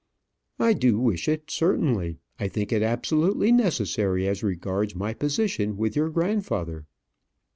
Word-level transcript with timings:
"I 0.57 0.73
do 0.73 0.97
wish 0.99 1.27
it, 1.29 1.51
certainly. 1.51 2.17
I 2.39 2.47
think 2.47 2.71
it 2.71 2.81
absolutely 2.81 3.51
necessary 3.51 4.27
as 4.27 4.41
regards 4.41 4.95
my 4.95 5.13
position 5.13 5.77
with 5.77 5.95
your 5.95 6.09
grandfather." 6.09 6.87